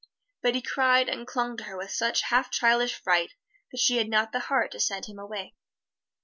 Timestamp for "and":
1.09-1.27